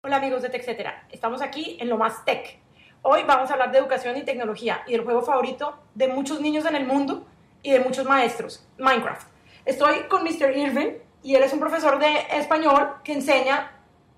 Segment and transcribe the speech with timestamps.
[0.00, 2.60] Hola amigos de TechCetera, estamos aquí en lo más tech.
[3.02, 6.64] Hoy vamos a hablar de educación y tecnología y del juego favorito de muchos niños
[6.66, 7.26] en el mundo
[7.64, 9.26] y de muchos maestros, Minecraft.
[9.64, 10.56] Estoy con Mr.
[10.56, 13.72] Irving y él es un profesor de español que enseña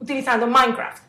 [0.00, 1.02] utilizando Minecraft.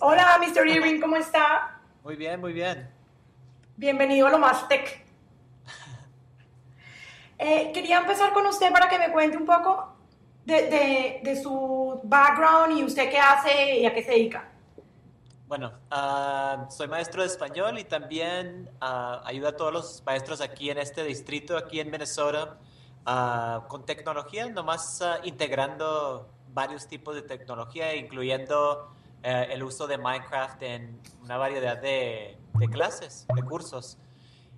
[0.00, 0.66] Hola Mr.
[0.66, 1.78] Irving, ¿cómo está?
[2.02, 2.90] Muy bien, muy bien.
[3.76, 5.04] Bienvenido a lo más tech.
[7.38, 9.94] Eh, quería empezar con usted para que me cuente un poco
[10.46, 14.48] de, de- de su background y usted qué hace y a qué se dedica.
[15.46, 20.70] Bueno, ah, soy maestro de español y también ah, ayudo a todos los maestros aquí
[20.70, 22.56] en este distrito, aquí en Minnesota,
[23.04, 28.90] ah, con tecnología, nomás integrando varios tipos de tecnología, incluyendo
[29.28, 33.98] eh, el uso de Minecraft en una variedad de, de clases, de cursos.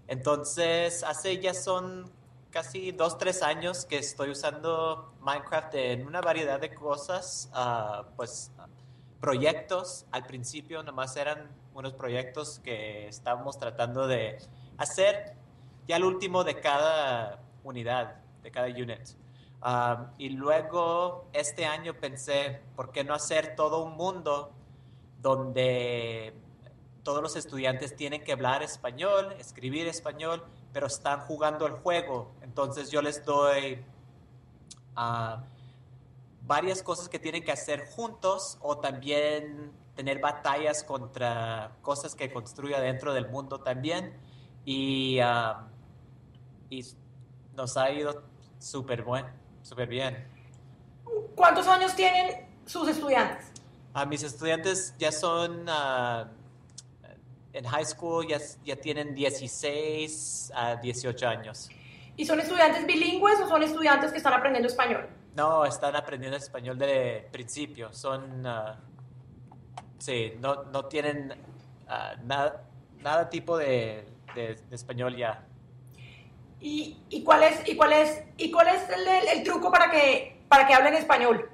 [0.08, 2.12] Entonces, hace ya son
[2.50, 8.52] casi dos, tres años que estoy usando Minecraft en una variedad de cosas, ah, pues
[9.22, 10.05] proyectos.
[10.10, 14.36] Al principio nomás eran unos proyectos que estábamos tratando de
[14.77, 15.34] hacer
[15.86, 19.16] ya el último de cada unidad, de cada unit.
[19.64, 24.53] Um, y luego este año pensé, ¿por qué no hacer todo un mundo
[25.19, 26.34] donde
[27.02, 32.33] todos los estudiantes tienen que hablar español, escribir español, pero están jugando el juego?
[32.42, 33.84] Entonces yo les doy...
[34.97, 35.44] ah,
[36.48, 42.80] varias cosas que tienen que hacer juntos o también tener batallas contra cosas que construya
[42.80, 44.19] dentro del mundo también.
[44.64, 45.69] Y, ah,
[46.70, 46.84] y
[47.55, 48.22] nos ha ido
[48.58, 49.27] súper buen,
[49.62, 50.27] súper bien.
[51.36, 53.53] ¿Cuántos años tienen sus estudiantes?
[53.98, 56.28] A mis estudiantes ya son ah,
[57.53, 61.69] en high school, ya, ya tienen 16 a 18 años.
[62.16, 65.08] ¿Y son estudiantes bilingües o son estudiantes que están aprendiendo español?
[65.34, 67.92] No, están aprendiendo español de principio.
[67.92, 68.78] Son, ah,
[69.98, 71.34] sí, no, no tienen
[72.22, 72.62] nada,
[73.00, 74.06] nada tipo de,
[74.37, 75.44] de- de español ya.
[76.60, 79.91] ¿Y, y cuál es, y cuál es, y cuál es el, el- el truco para
[79.91, 81.50] que, para que hablen español?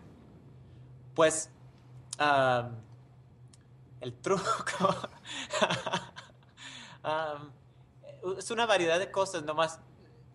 [1.15, 1.51] Pues,
[4.01, 4.45] el truco
[8.39, 9.81] es una variedad de cosas, nomás.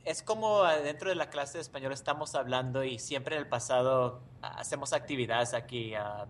[0.06, 4.22] Es como dentro de la clase de español estamos hablando y siempre en el pasado
[4.42, 5.94] hacemos actividades aquí.
[5.96, 6.26] ah,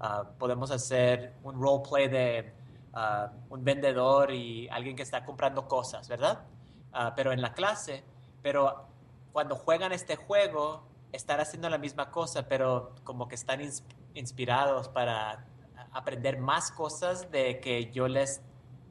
[0.00, 2.52] ah, podemos hacer un roleplay de
[2.92, 6.44] ah, un vendedor y alguien que está comprando cosas, ¿verdad?
[6.92, 8.04] Ah, pero en la clase,
[8.42, 8.86] pero
[9.32, 13.82] cuando juegan este juego, están haciendo la misma cosa, pero como que están ins-
[14.14, 15.46] inspirados para
[15.92, 18.42] aprender más cosas de que yo les,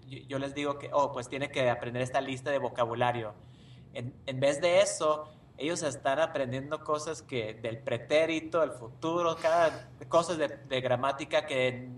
[0.07, 3.33] yo, les digo que, oh, pues tiene que aprender esta lista de vocabulario.
[3.93, 9.89] En, en vez de eso, ellos están aprendiendo cosas que del pretérito, el futuro, cada
[10.07, 11.89] cosas de, de gramática que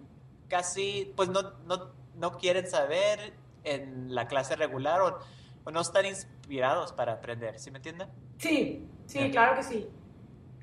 [0.47, 5.19] casi, pues no, no, no quieren saber en la clase regular o,
[5.65, 8.09] o no están inspirados para aprender, ¿sí me entienden?
[8.37, 9.31] Sí, Sí.
[9.31, 9.89] claro que sí.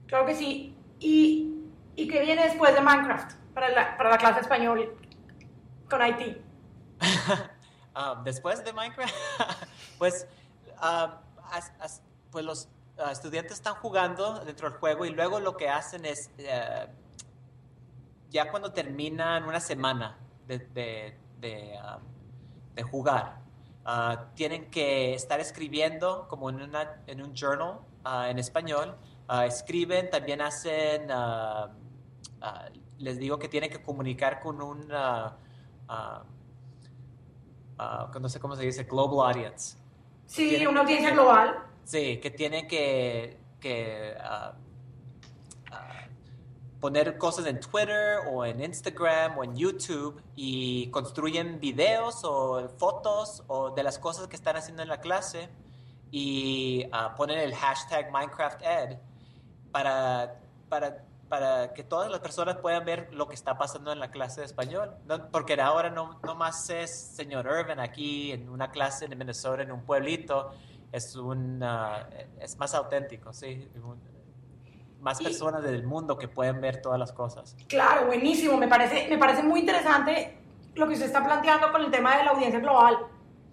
[0.07, 0.77] Claro que sí.
[1.01, 1.53] ¿Y,
[1.97, 4.97] y qué viene después de Minecraft para la, para la clase español
[5.91, 6.37] con Haití?
[7.99, 9.15] Ah, después de Minecraft,
[9.99, 10.27] pues,
[10.79, 12.69] as- pues los
[12.99, 16.89] ah, estudiantes están jugando dentro del juego y luego lo que hacen es, eh,
[18.29, 21.99] ya cuando terminan una semana de, de- de, ah,
[22.91, 23.39] jugar,
[24.35, 27.79] tienen que estar escribiendo como en, una- en un journal
[28.29, 28.95] en español.
[29.29, 31.73] Ah, escriben, también hacen, ah,
[32.41, 34.87] ah, les digo que tienen que comunicar con un...
[38.21, 39.77] no sé cómo se dice, global audience.
[40.27, 41.59] Sí, una audiencia global.
[41.85, 44.15] Sí, que tienen que, que
[46.81, 53.43] poner cosas en Twitter o en Instagram o en YouTube y construyen videos o fotos
[53.49, 55.49] o de las cosas que están haciendo en la clase
[56.11, 58.99] y ah, ponen el hashtag MinecraftEd
[59.73, 60.37] para,
[60.69, 60.99] para,
[61.29, 64.47] para que todas las personas puedan ver lo que está pasando en la clase de
[64.47, 64.95] español.
[65.07, 69.63] No- porque ahora no, no más es señor Irvin aquí en una clase en Minnesota,
[69.63, 70.53] en un pueblito.
[70.93, 71.63] Es, un,
[72.41, 73.69] es más auténtico, sí.
[75.01, 77.57] Más Y- personas del mundo que pueden ver todas las cosas.
[77.69, 78.57] Claro, buenísimo.
[78.57, 80.39] Me parece, me parece muy interesante
[80.75, 82.99] lo que usted está planteando con el tema de la audiencia global,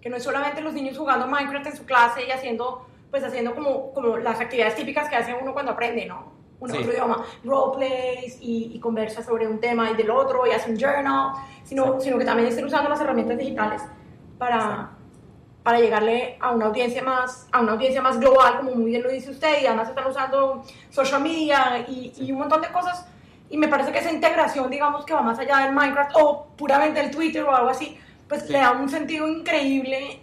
[0.00, 3.54] que no es solamente los niños jugando Minecraft en su clase y haciendo pues haciendo
[3.54, 6.32] como, como las actividades típicas que hace uno cuando aprende, ¿no?
[6.58, 10.72] Un otro idioma, roleplays y, y conversa sobre un tema y del otro y hace
[10.72, 11.30] un journal,
[11.62, 13.82] sino, sino que también estén usando las herramientas digitales
[14.36, 14.90] para,
[15.62, 19.10] para llegarle a una audiencia más a una audiencia más global, como muy bien lo
[19.10, 23.06] dice usted, y además están usando social media y, y un montón de cosas.
[23.48, 26.98] Y me parece que esa integración, digamos, que va más allá del Minecraft o puramente
[26.98, 27.96] el Twitter o algo así,
[28.28, 30.20] pues le da un sentido increíble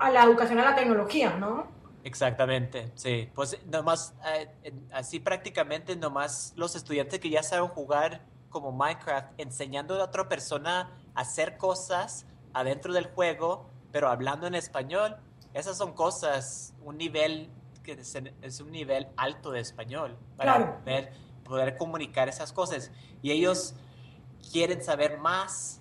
[0.00, 1.81] a la educación, a la tecnología, ¿no?
[2.04, 3.30] Exactamente, sí.
[3.34, 10.00] Pues nomás, eh, así prácticamente nomás los estudiantes que ya saben jugar como Minecraft, enseñando
[10.00, 15.16] a otra persona a hacer cosas adentro del juego, pero hablando en español,
[15.54, 17.50] esas son cosas, un nivel
[17.82, 17.92] que
[18.42, 21.12] es, un nivel alto de español para poder,
[21.44, 22.90] poder, comunicar esas cosas.
[23.22, 23.74] Y ellos
[24.52, 25.80] quieren saber más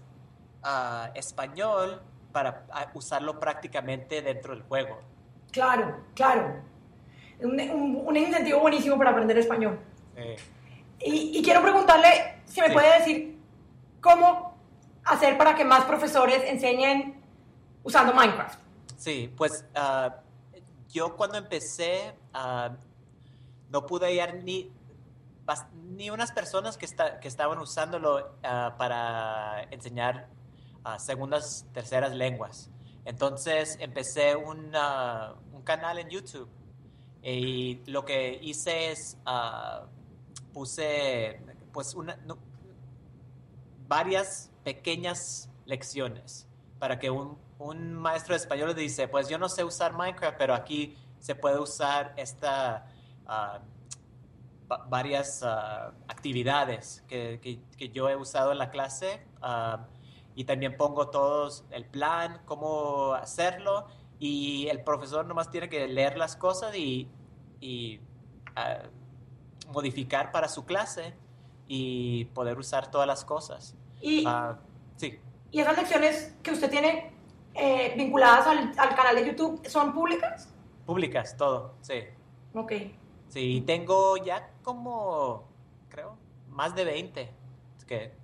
[0.63, 2.01] uh, español
[2.31, 4.99] para ah, usarlo prácticamente dentro del juego.
[5.51, 6.61] Claro, claro.
[7.39, 7.59] Un,
[8.05, 9.79] un, incentivo buenísimo para aprender español.
[10.99, 13.39] Y, y, quiero preguntarle si me puede decir
[13.99, 14.55] cómo
[15.03, 17.21] hacer para que más profesores enseñen
[17.83, 18.59] usando Minecraft.
[18.97, 20.11] Sí, pues uh,
[20.89, 22.73] yo cuando empecé uh,
[23.69, 24.71] no pude hallar ni,
[25.95, 30.27] ni unas personas que, está, que estaban usándolo uh, para enseñar
[30.97, 32.71] segundas, terceras lenguas.
[33.05, 34.71] Entonces empecé un
[35.63, 36.49] canal en YouTube
[37.23, 39.17] y lo que hice es
[40.53, 41.39] puse
[41.71, 42.17] pues una,
[43.87, 46.47] varias pequeñas lecciones
[46.79, 50.53] para que un, un, maestro de español dice, pues yo no sé usar Minecraft, pero
[50.53, 52.87] aquí se puede usar esta,
[53.27, 53.59] uh,
[54.89, 57.39] varias uh, actividades que,
[57.77, 59.77] que, yo he usado en la clase uh,
[60.41, 63.85] y también pongo todos el plan, cómo hacerlo
[64.17, 67.07] y el profesor nomás tiene que leer las cosas y,
[67.59, 67.99] y
[69.71, 71.13] modificar para su clase
[71.67, 73.75] y poder usar todas las cosas.
[74.01, 74.25] Y,
[74.95, 75.19] sí.
[75.51, 77.11] ¿Y esas lecciones que usted tiene
[77.53, 80.51] eh, vinculadas al, al, canal de YouTube son públicas?
[80.87, 81.99] Públicas, todo, sí.
[82.55, 82.73] Ok.
[83.29, 85.47] Sí, tengo ya como,
[85.87, 86.17] creo,
[86.49, 87.31] más de 20.
[87.85, 88.15] Que,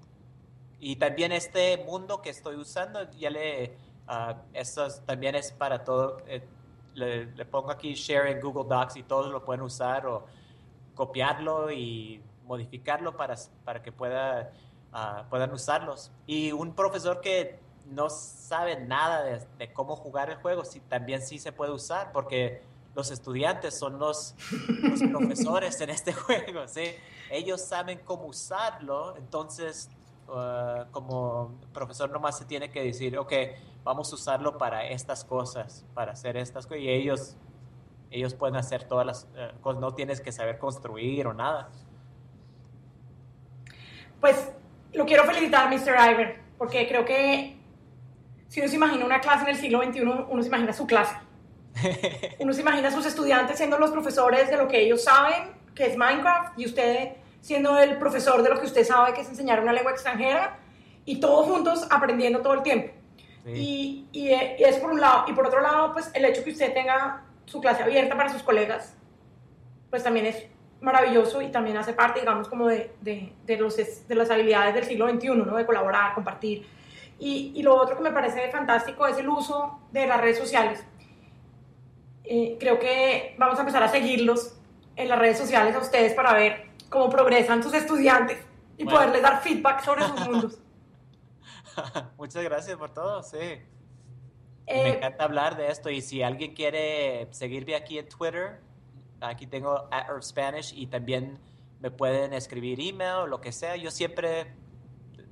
[0.79, 3.77] y también este mundo que estoy usando, ya le,
[4.07, 6.21] uh, esto también es para todo.
[6.27, 6.43] Eh,
[6.93, 10.25] le, le, pongo aquí share en Google Docs y todos lo pueden usar o
[10.95, 14.51] copiarlo y modificarlo para, para que pueda,
[14.93, 16.11] uh, puedan usarlos.
[16.25, 19.23] Y un profesor que no sabe nada
[19.57, 22.61] de, cómo jugar el juego, si, también sí se puede usar, porque
[22.95, 24.35] los estudiantes son los,
[25.11, 26.95] profesores en este juego, ¿sí?
[27.29, 29.89] Ellos saben cómo usarlo, entonces
[30.27, 33.33] uh, como profesor nomás se tiene que decir, ok,
[33.83, 37.35] vamos a usarlo para estas cosas, para hacer estas cosas, y ellos,
[38.11, 41.69] ellos pueden hacer todas las uh, cosas, no tienes que saber construir o nada.
[44.19, 44.51] Pues
[44.93, 45.95] lo quiero felicitar, Mr.
[46.11, 47.57] Iver, porque creo que
[48.47, 51.15] si uno se imagina una clase en el siglo XXI, uno se imagina su clase.
[52.39, 55.85] Uno se imagina a sus estudiantes siendo los profesores de lo que ellos saben, que
[55.85, 59.61] es Minecraft, y usted siendo el profesor de lo que usted sabe, que es enseñar
[59.61, 60.59] una lengua extranjera,
[61.05, 62.93] y todos juntos aprendiendo todo el tiempo.
[63.45, 65.23] Y, y, es por un lado.
[65.27, 68.43] Y por otro lado, pues el hecho que usted tenga su clase abierta para sus
[68.43, 68.97] colegas,
[69.89, 70.47] pues también es
[70.81, 74.83] maravilloso y también hace parte, digamos, como de, de, de, los, de las habilidades del
[74.83, 75.55] siglo XXI, ¿no?
[75.55, 76.67] De colaborar, compartir
[77.19, 80.83] y, y, lo otro que me parece fantástico es el uso de las redes sociales.
[82.23, 84.55] Eh, creo que vamos a empezar a seguirlos
[84.95, 88.37] en las redes sociales a ustedes para ver cómo progresan sus estudiantes
[88.77, 90.59] y poderles dar feedback sobre sus mundos.
[92.17, 93.37] Muchas gracias por todo, sí.
[93.37, 93.61] me
[94.67, 98.61] eh, encanta hablar de esto y si alguien quiere seguirme aquí en Twitter,
[99.21, 101.39] aquí tengo at Spanish y también
[101.79, 103.75] me pueden escribir email o lo que sea.
[103.75, 104.55] Yo siempre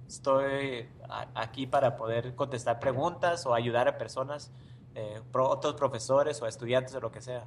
[0.07, 0.87] estoy
[1.33, 4.51] aquí para poder contestar preguntas o ayudar a personas,
[4.93, 7.45] eh, otros profesores o estudiantes o lo que sea.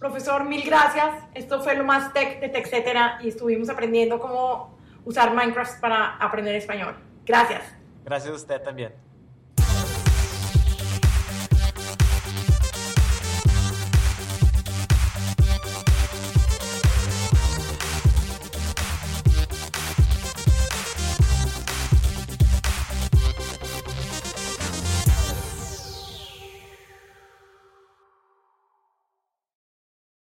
[0.00, 1.14] Profesor, mil gracias.
[1.34, 6.54] Esto fue lo más tech de TechCetera y estuvimos aprendiendo cómo usar Minecraft para aprender
[6.54, 6.96] español.
[7.26, 7.62] Gracias.
[8.02, 8.94] Gracias a usted también.